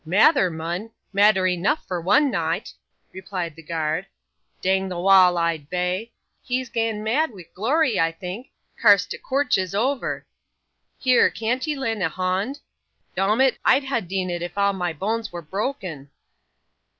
'Matther 0.03 0.49
mun, 0.49 0.89
matter 1.13 1.43
eneaf 1.43 1.85
for 1.85 2.01
one 2.01 2.31
neight,' 2.31 2.73
replied 3.13 3.55
the 3.55 3.61
guard; 3.61 4.07
'dang 4.59 4.89
the 4.89 4.99
wall 4.99 5.37
eyed 5.37 5.69
bay, 5.69 6.11
he's 6.41 6.69
gane 6.69 7.03
mad 7.03 7.29
wi' 7.29 7.45
glory 7.53 7.99
I 7.99 8.11
think, 8.11 8.47
carse 8.81 9.05
t'coorch 9.05 9.59
is 9.59 9.75
over. 9.75 10.25
Here, 10.97 11.29
can't 11.29 11.67
ye 11.67 11.75
len' 11.75 12.01
a 12.01 12.09
hond? 12.09 12.61
Dom 13.15 13.41
it, 13.41 13.59
I'd 13.63 13.83
ha' 13.83 13.99
dean 14.03 14.31
it 14.31 14.41
if 14.41 14.57
all 14.57 14.73
my 14.73 14.91
boans 14.91 15.31
were 15.31 15.43
brokken. 15.43 16.09